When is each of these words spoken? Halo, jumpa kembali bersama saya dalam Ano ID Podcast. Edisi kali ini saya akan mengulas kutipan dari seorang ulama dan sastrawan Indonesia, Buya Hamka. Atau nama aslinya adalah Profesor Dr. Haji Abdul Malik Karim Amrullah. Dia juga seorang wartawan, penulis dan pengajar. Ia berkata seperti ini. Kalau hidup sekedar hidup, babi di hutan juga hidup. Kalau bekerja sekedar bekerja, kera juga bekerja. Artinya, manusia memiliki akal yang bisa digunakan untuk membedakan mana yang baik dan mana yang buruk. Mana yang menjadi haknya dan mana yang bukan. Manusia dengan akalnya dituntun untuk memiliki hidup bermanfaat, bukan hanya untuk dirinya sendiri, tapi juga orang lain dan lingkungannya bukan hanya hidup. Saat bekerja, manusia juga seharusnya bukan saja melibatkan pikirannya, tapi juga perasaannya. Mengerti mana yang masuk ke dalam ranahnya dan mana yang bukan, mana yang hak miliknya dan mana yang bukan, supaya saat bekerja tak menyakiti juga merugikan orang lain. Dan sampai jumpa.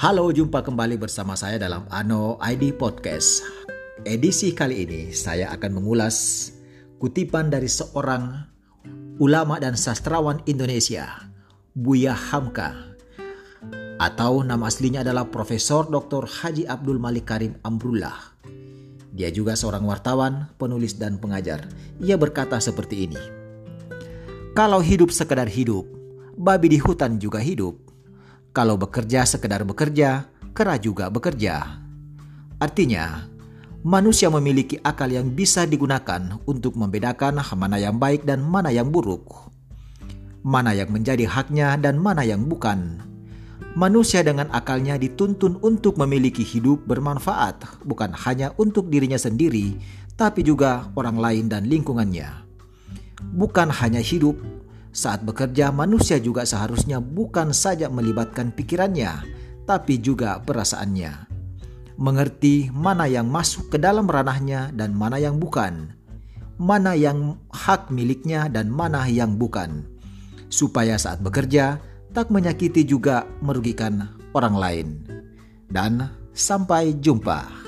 Halo, 0.00 0.32
jumpa 0.32 0.64
kembali 0.64 0.96
bersama 0.96 1.36
saya 1.36 1.60
dalam 1.60 1.84
Ano 1.92 2.40
ID 2.40 2.72
Podcast. 2.72 3.44
Edisi 4.00 4.56
kali 4.56 4.88
ini 4.88 5.12
saya 5.12 5.52
akan 5.52 5.76
mengulas 5.76 6.48
kutipan 6.96 7.52
dari 7.52 7.68
seorang 7.68 8.48
ulama 9.20 9.60
dan 9.60 9.76
sastrawan 9.76 10.40
Indonesia, 10.48 11.28
Buya 11.76 12.16
Hamka. 12.16 12.96
Atau 14.00 14.40
nama 14.40 14.72
aslinya 14.72 15.04
adalah 15.04 15.28
Profesor 15.28 15.84
Dr. 15.84 16.24
Haji 16.24 16.64
Abdul 16.64 16.96
Malik 16.96 17.28
Karim 17.28 17.60
Amrullah. 17.60 18.40
Dia 19.12 19.28
juga 19.28 19.52
seorang 19.52 19.84
wartawan, 19.84 20.48
penulis 20.56 20.96
dan 20.96 21.20
pengajar. 21.20 21.68
Ia 22.00 22.16
berkata 22.16 22.56
seperti 22.56 23.04
ini. 23.04 23.20
Kalau 24.56 24.80
hidup 24.80 25.12
sekedar 25.12 25.52
hidup, 25.52 25.84
babi 26.40 26.72
di 26.72 26.80
hutan 26.80 27.20
juga 27.20 27.36
hidup. 27.36 27.89
Kalau 28.50 28.74
bekerja 28.74 29.22
sekedar 29.22 29.62
bekerja, 29.62 30.26
kera 30.52 30.74
juga 30.76 31.06
bekerja. 31.06 31.80
Artinya, 32.58 33.30
manusia 33.86 34.26
memiliki 34.26 34.76
akal 34.82 35.08
yang 35.10 35.30
bisa 35.30 35.64
digunakan 35.64 36.38
untuk 36.44 36.74
membedakan 36.74 37.38
mana 37.54 37.78
yang 37.78 37.96
baik 37.96 38.26
dan 38.26 38.42
mana 38.42 38.74
yang 38.74 38.90
buruk. 38.90 39.54
Mana 40.42 40.74
yang 40.74 40.90
menjadi 40.90 41.30
haknya 41.30 41.78
dan 41.78 42.00
mana 42.00 42.26
yang 42.26 42.44
bukan. 42.48 43.00
Manusia 43.78 44.26
dengan 44.26 44.50
akalnya 44.50 44.98
dituntun 44.98 45.62
untuk 45.62 45.94
memiliki 45.94 46.42
hidup 46.42 46.82
bermanfaat, 46.90 47.86
bukan 47.86 48.10
hanya 48.26 48.50
untuk 48.58 48.90
dirinya 48.90 49.20
sendiri, 49.20 49.78
tapi 50.18 50.42
juga 50.42 50.90
orang 50.98 51.16
lain 51.22 51.46
dan 51.46 51.70
lingkungannya 51.70 52.50
bukan 53.36 53.68
hanya 53.70 54.00
hidup. 54.00 54.36
Saat 54.90 55.22
bekerja, 55.22 55.70
manusia 55.70 56.18
juga 56.18 56.42
seharusnya 56.42 56.98
bukan 56.98 57.54
saja 57.54 57.86
melibatkan 57.86 58.50
pikirannya, 58.50 59.22
tapi 59.62 60.02
juga 60.02 60.42
perasaannya. 60.42 61.30
Mengerti 61.94 62.74
mana 62.74 63.06
yang 63.06 63.30
masuk 63.30 63.70
ke 63.70 63.78
dalam 63.78 64.10
ranahnya 64.10 64.74
dan 64.74 64.90
mana 64.90 65.22
yang 65.22 65.38
bukan, 65.38 65.94
mana 66.58 66.98
yang 66.98 67.38
hak 67.54 67.92
miliknya 67.92 68.50
dan 68.50 68.66
mana 68.66 69.06
yang 69.06 69.38
bukan, 69.38 69.86
supaya 70.50 70.98
saat 70.98 71.22
bekerja 71.22 71.78
tak 72.10 72.32
menyakiti 72.34 72.82
juga 72.82 73.28
merugikan 73.38 74.10
orang 74.34 74.56
lain. 74.58 74.88
Dan 75.70 76.10
sampai 76.34 76.98
jumpa. 76.98 77.59